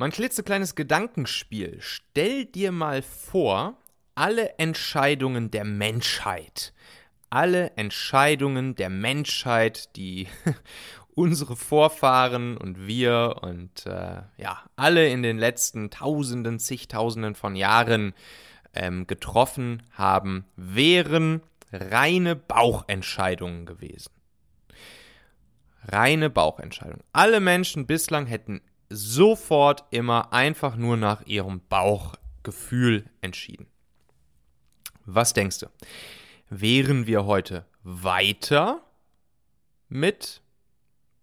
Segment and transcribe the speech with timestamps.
[0.00, 1.76] Mal ein klitzekleines Gedankenspiel.
[1.80, 3.76] Stell dir mal vor,
[4.14, 6.72] alle Entscheidungen der Menschheit,
[7.28, 10.26] alle Entscheidungen der Menschheit, die
[11.14, 18.14] unsere Vorfahren und wir und äh, ja, alle in den letzten Tausenden, zigtausenden von Jahren
[18.72, 21.42] ähm, getroffen haben, wären
[21.74, 24.12] reine Bauchentscheidungen gewesen.
[25.84, 27.04] Reine Bauchentscheidungen.
[27.12, 33.66] Alle Menschen bislang hätten sofort immer einfach nur nach ihrem Bauchgefühl entschieden.
[35.06, 35.66] Was denkst du?
[36.50, 38.82] Wären wir heute weiter
[39.88, 40.42] mit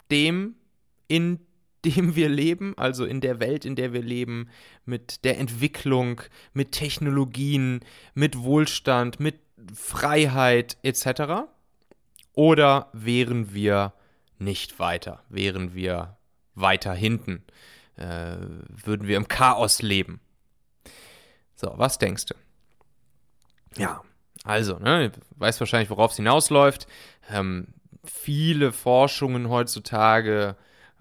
[0.09, 0.55] dem,
[1.07, 1.39] in
[1.85, 4.49] dem wir leben, also in der Welt, in der wir leben,
[4.85, 6.21] mit der Entwicklung,
[6.53, 7.81] mit Technologien,
[8.13, 9.39] mit Wohlstand, mit
[9.73, 11.47] Freiheit etc.?
[12.33, 13.93] Oder wären wir
[14.39, 15.23] nicht weiter?
[15.29, 16.16] Wären wir
[16.59, 17.43] weiter hinten?
[17.95, 20.19] Äh, würden wir im Chaos leben?
[21.55, 22.35] So, was denkst du?
[23.77, 24.01] Ja,
[24.43, 26.87] also, ne, weißt wahrscheinlich, worauf es hinausläuft.
[27.29, 27.67] Ähm,
[28.03, 30.55] viele Forschungen heutzutage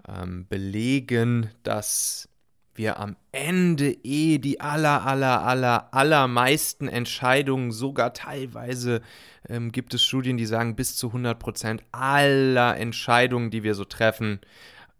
[0.07, 2.29] ähm, belegen, dass
[2.75, 9.01] wir am Ende eh die aller, aller, aller, allermeisten Entscheidungen, sogar teilweise
[9.49, 13.83] ähm, gibt es Studien, die sagen, bis zu 100 Prozent aller Entscheidungen, die wir so
[13.83, 14.39] treffen,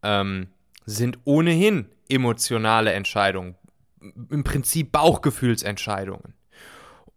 [0.04, 0.48] ähm,
[0.86, 3.56] sind ohnehin emotionale Entscheidungen,
[4.30, 6.34] im Prinzip Bauchgefühlsentscheidungen.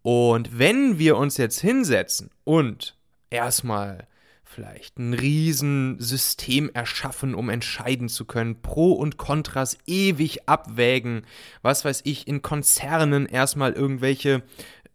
[0.02, 2.96] Und wenn wir uns jetzt hinsetzen und
[3.28, 4.08] erstmal
[4.50, 11.22] vielleicht ein Riesensystem erschaffen, um entscheiden zu können, Pro und Kontras ewig abwägen,
[11.62, 14.42] was weiß ich, in Konzernen erstmal irgendwelche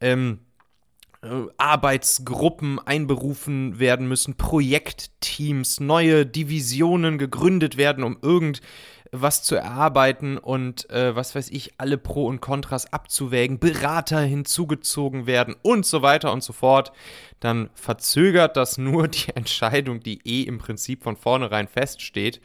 [0.01, 0.54] ähm, äh,
[1.57, 8.61] Arbeitsgruppen einberufen werden müssen, Projektteams, neue Divisionen gegründet werden, um irgend
[9.11, 15.25] was zu erarbeiten und äh, was weiß ich, alle Pro und Kontras abzuwägen, Berater hinzugezogen
[15.25, 16.91] werden und so weiter und so fort,
[17.39, 22.41] dann verzögert das nur die Entscheidung, die eh im Prinzip von vornherein feststeht.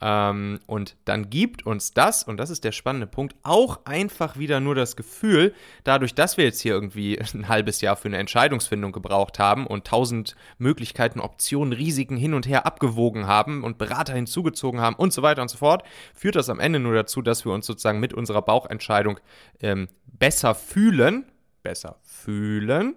[0.00, 4.60] Ähm, und dann gibt uns das, und das ist der spannende Punkt, auch einfach wieder
[4.60, 8.92] nur das Gefühl, dadurch, dass wir jetzt hier irgendwie ein halbes Jahr für eine Entscheidungsfindung
[8.92, 14.80] gebraucht haben und tausend Möglichkeiten, Optionen, Risiken hin und her abgewogen haben und Berater hinzugezogen
[14.80, 15.82] haben und so weiter und so fort,
[16.14, 19.18] führt das am Ende nur dazu, dass wir uns sozusagen mit unserer Bauchentscheidung
[19.60, 21.24] ähm, besser fühlen,
[21.62, 22.94] besser fühlen,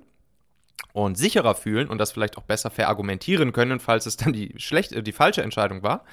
[0.93, 5.01] und sicherer fühlen und das vielleicht auch besser verargumentieren können, falls es dann die schlechte,
[5.01, 6.03] die falsche Entscheidung war.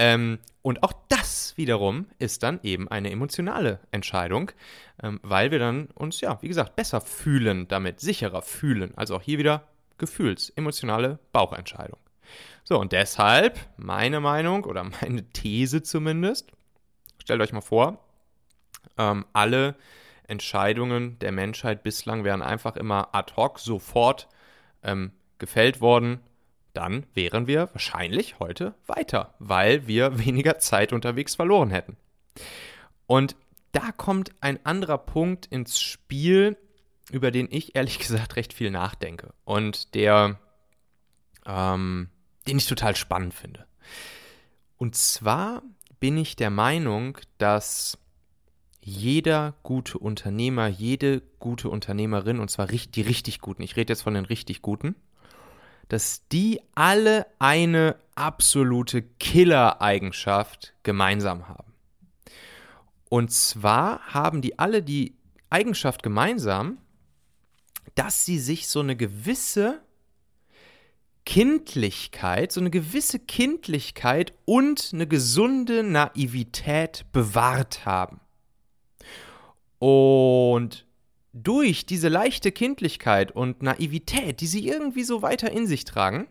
[0.00, 4.50] Ähm, und auch das wiederum ist dann eben eine emotionale Entscheidung,
[5.02, 8.94] ähm, weil wir dann uns, ja, wie gesagt, besser fühlen damit, sicherer fühlen.
[8.96, 9.68] Also auch hier wieder
[9.98, 11.98] Gefühls-, emotionale Bauchentscheidung.
[12.64, 16.50] So, und deshalb meine Meinung oder meine These zumindest,
[17.18, 18.02] stellt euch mal vor,
[18.96, 19.74] ähm, alle
[20.26, 24.28] Entscheidungen der Menschheit bislang wären einfach immer ad hoc sofort
[24.82, 26.20] ähm, gefällt worden
[26.72, 31.96] dann wären wir wahrscheinlich heute weiter, weil wir weniger Zeit unterwegs verloren hätten.
[33.06, 33.36] Und
[33.72, 36.56] da kommt ein anderer Punkt ins Spiel,
[37.10, 40.38] über den ich ehrlich gesagt recht viel nachdenke und der,
[41.46, 42.08] ähm,
[42.46, 43.66] den ich total spannend finde.
[44.76, 45.62] Und zwar
[45.98, 47.98] bin ich der Meinung, dass
[48.80, 54.14] jeder gute Unternehmer, jede gute Unternehmerin, und zwar die richtig guten, ich rede jetzt von
[54.14, 54.96] den richtig guten,
[55.90, 61.74] dass die alle eine absolute Killer-Eigenschaft gemeinsam haben.
[63.08, 65.16] Und zwar haben die alle die
[65.50, 66.78] Eigenschaft gemeinsam,
[67.96, 69.82] dass sie sich so eine gewisse
[71.26, 78.20] Kindlichkeit, so eine gewisse Kindlichkeit und eine gesunde Naivität bewahrt haben.
[79.80, 80.86] Und
[81.32, 86.28] durch diese leichte Kindlichkeit und Naivität, die sie irgendwie so weiter in sich tragen,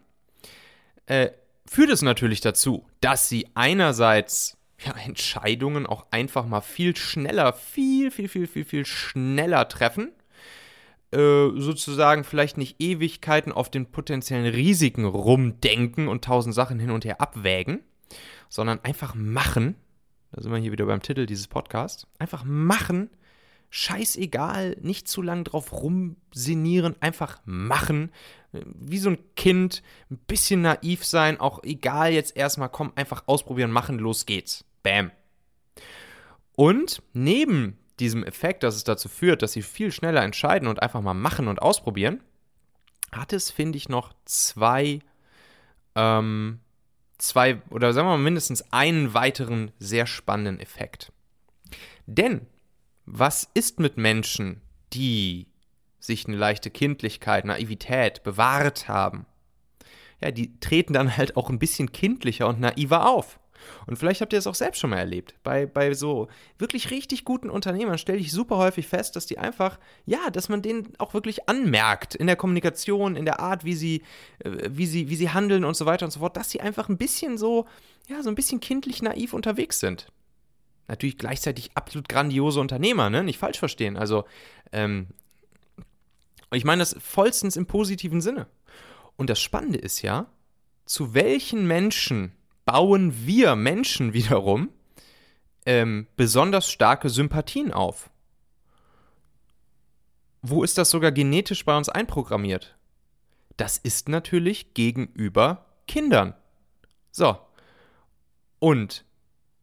[1.05, 1.29] äh,
[1.65, 8.11] führt es natürlich dazu, dass sie einerseits ja, Entscheidungen auch einfach mal viel schneller, viel,
[8.11, 10.11] viel, viel, viel, viel schneller treffen.
[11.11, 17.03] Äh, sozusagen vielleicht nicht Ewigkeiten auf den potenziellen Risiken rumdenken und tausend Sachen hin und
[17.03, 17.81] her abwägen,
[18.47, 19.75] sondern einfach machen.
[20.31, 22.05] Da sind wir hier wieder beim Titel dieses Podcasts.
[22.19, 23.09] Einfach machen
[23.69, 28.11] scheißegal, nicht zu lang drauf rumsinieren, einfach machen.
[28.51, 33.71] Wie so ein Kind, ein bisschen naiv sein, auch egal jetzt erstmal, komm, einfach ausprobieren,
[33.71, 34.65] machen, los geht's.
[34.81, 35.11] Bam.
[36.55, 41.01] Und neben diesem Effekt, dass es dazu führt, dass sie viel schneller entscheiden und einfach
[41.01, 42.23] mal machen und ausprobieren,
[43.11, 44.99] hat es, finde ich, noch zwei,
[45.95, 46.59] ähm,
[47.17, 51.11] zwei oder sagen wir mal mindestens einen weiteren sehr spannenden Effekt.
[52.05, 52.47] Denn
[53.11, 54.61] was ist mit Menschen,
[54.93, 55.47] die
[55.99, 59.25] sich eine leichte Kindlichkeit, Naivität bewahrt haben?
[60.21, 63.39] Ja, die treten dann halt auch ein bisschen kindlicher und naiver auf.
[63.87, 65.35] Und vielleicht habt ihr es auch selbst schon mal erlebt.
[65.43, 66.27] Bei, bei so
[66.57, 70.61] wirklich richtig guten Unternehmern stelle ich super häufig fest, dass die einfach, ja, dass man
[70.61, 74.03] denen auch wirklich anmerkt in der Kommunikation, in der Art, wie sie,
[74.39, 76.89] äh, wie sie, wie sie handeln und so weiter und so fort, dass sie einfach
[76.89, 77.65] ein bisschen so,
[78.07, 80.07] ja, so ein bisschen kindlich naiv unterwegs sind.
[80.89, 83.23] Natürlich gleichzeitig absolut grandiose Unternehmer, ne?
[83.23, 83.95] Nicht falsch verstehen.
[83.95, 84.25] Also,
[84.71, 85.07] ähm,
[86.51, 88.47] ich meine das vollstens im positiven Sinne.
[89.15, 90.25] Und das Spannende ist ja,
[90.85, 92.31] zu welchen Menschen
[92.65, 94.69] bauen wir Menschen wiederum
[95.67, 98.09] ähm, besonders starke Sympathien auf.
[100.41, 102.75] Wo ist das sogar genetisch bei uns einprogrammiert?
[103.57, 106.33] Das ist natürlich gegenüber Kindern.
[107.11, 107.37] So.
[108.57, 109.05] Und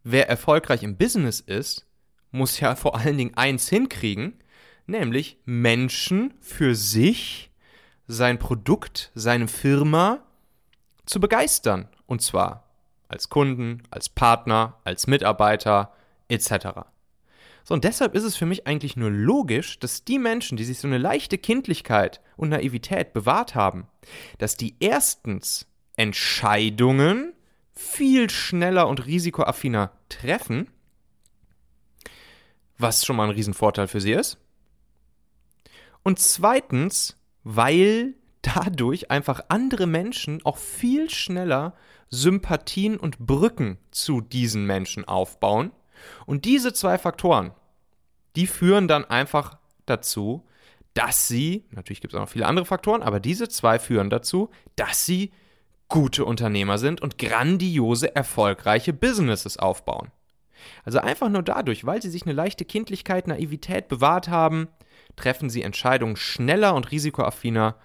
[0.08, 1.84] wer erfolgreich im Business ist,
[2.30, 4.34] muss ja vor allen Dingen eins hinkriegen,
[4.86, 7.50] nämlich Menschen für sich,
[8.06, 10.22] sein Produkt, seine Firma
[11.06, 11.88] zu begeistern.
[12.06, 12.70] Und zwar
[13.08, 15.92] als Kunden, als Partner, als Mitarbeiter
[16.28, 16.86] etc.
[17.64, 20.78] So, und deshalb ist es für mich eigentlich nur logisch, dass die Menschen, die sich
[20.78, 23.88] so eine leichte Kindlichkeit und Naivität bewahrt haben,
[24.38, 25.66] dass die erstens
[25.96, 27.32] Entscheidungen
[27.76, 30.68] viel schneller und risikoaffiner treffen,
[32.78, 34.38] was schon mal ein Riesenvorteil für sie ist.
[36.02, 41.74] Und zweitens, weil dadurch einfach andere Menschen auch viel schneller
[42.08, 45.72] Sympathien und Brücken zu diesen Menschen aufbauen.
[46.26, 47.52] Und diese zwei Faktoren,
[48.36, 50.46] die führen dann einfach dazu,
[50.94, 54.50] dass sie, natürlich gibt es auch noch viele andere Faktoren, aber diese zwei führen dazu,
[54.76, 55.32] dass sie
[55.88, 60.10] gute Unternehmer sind und grandiose, erfolgreiche Businesses aufbauen.
[60.84, 64.68] Also einfach nur dadurch, weil sie sich eine leichte Kindlichkeit, Naivität bewahrt haben,
[65.14, 67.76] treffen sie Entscheidungen schneller und risikoaffiner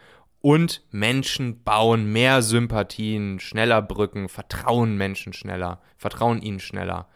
[0.41, 7.07] und Menschen bauen mehr Sympathien, schneller Brücken, vertrauen Menschen schneller, vertrauen ihnen schneller.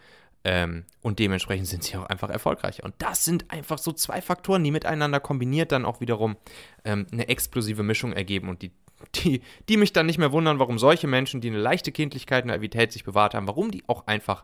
[0.43, 2.83] Ähm, und dementsprechend sind sie auch einfach erfolgreicher.
[2.83, 6.37] Und das sind einfach so zwei Faktoren, die miteinander kombiniert dann auch wiederum
[6.83, 8.71] ähm, eine explosive Mischung ergeben und die,
[9.15, 12.49] die, die mich dann nicht mehr wundern, warum solche Menschen, die eine leichte Kindlichkeit und
[12.49, 14.43] Naivität sich bewahrt haben, warum die auch einfach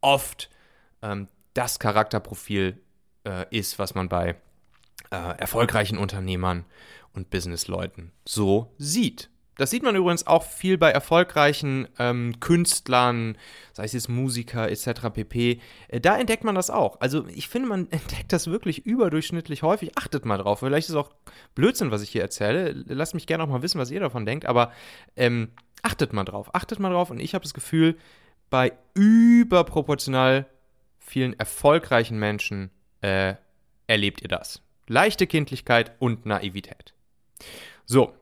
[0.00, 0.50] oft
[1.02, 2.80] ähm, das Charakterprofil
[3.24, 4.36] äh, ist, was man bei
[5.10, 6.64] äh, erfolgreichen Unternehmern
[7.12, 9.30] und Businessleuten so sieht.
[9.60, 13.36] Das sieht man übrigens auch viel bei erfolgreichen ähm, Künstlern,
[13.74, 15.10] sei es jetzt Musiker etc.
[15.12, 15.60] pp.
[15.88, 16.98] Äh, da entdeckt man das auch.
[17.02, 19.98] Also ich finde, man entdeckt das wirklich überdurchschnittlich häufig.
[19.98, 20.60] Achtet mal drauf.
[20.60, 21.10] Vielleicht ist es auch
[21.54, 22.72] Blödsinn, was ich hier erzähle.
[22.86, 24.46] Lasst mich gerne auch mal wissen, was ihr davon denkt.
[24.46, 24.72] Aber
[25.14, 25.50] ähm,
[25.82, 26.54] achtet mal drauf.
[26.54, 27.10] Achtet mal drauf.
[27.10, 27.98] Und ich habe das Gefühl,
[28.48, 30.46] bei überproportional
[30.98, 32.70] vielen erfolgreichen Menschen
[33.02, 33.34] äh,
[33.86, 34.62] erlebt ihr das.
[34.86, 36.94] Leichte Kindlichkeit und Naivität.
[37.84, 38.14] So,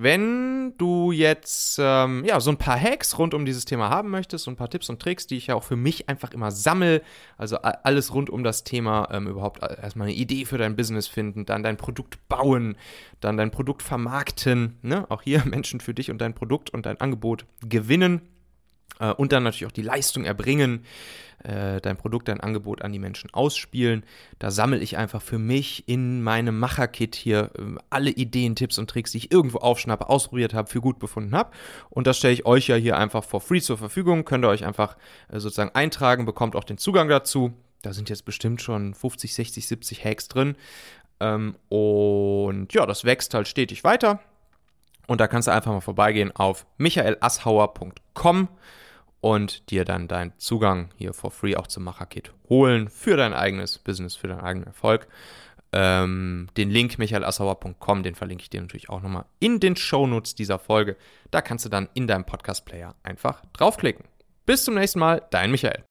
[0.00, 4.44] wenn du jetzt ähm, ja, so ein paar Hacks rund um dieses Thema haben möchtest,
[4.44, 7.02] so ein paar Tipps und Tricks, die ich ja auch für mich einfach immer sammle,
[7.36, 11.46] also alles rund um das Thema, ähm, überhaupt erstmal eine Idee für dein Business finden,
[11.46, 12.76] dann dein Produkt bauen,
[13.18, 15.04] dann dein Produkt vermarkten, ne?
[15.08, 18.22] auch hier Menschen für dich und dein Produkt und dein Angebot gewinnen
[19.00, 20.84] äh, und dann natürlich auch die Leistung erbringen,
[21.44, 24.04] äh, dein Produkt, dein Angebot an die Menschen ausspielen.
[24.38, 28.90] Da sammle ich einfach für mich in meinem Macher-Kit hier äh, alle Ideen, Tipps und
[28.90, 31.50] Tricks, die ich irgendwo aufschnappe, ausprobiert habe, für gut befunden habe.
[31.90, 34.24] Und das stelle ich euch ja hier einfach for free zur Verfügung.
[34.24, 34.96] Könnt ihr euch einfach
[35.30, 37.52] sozusagen eintragen, bekommt auch den Zugang dazu.
[37.82, 40.56] Da sind jetzt bestimmt schon 50, 60, 70 Hacks drin.
[41.20, 44.20] Ähm, und ja, das wächst halt stetig weiter.
[45.08, 48.48] Und da kannst du einfach mal vorbeigehen auf michaelasshauer.com
[49.20, 53.78] und dir dann deinen Zugang hier for free auch zum Macherkit holen für dein eigenes
[53.78, 55.08] Business, für deinen eigenen Erfolg.
[55.72, 60.58] Ähm, den Link michaelassauer.com, den verlinke ich dir natürlich auch nochmal in den Shownotes dieser
[60.58, 60.96] Folge.
[61.30, 64.04] Da kannst du dann in deinem Podcast-Player einfach draufklicken.
[64.44, 65.84] Bis zum nächsten Mal, dein Michael.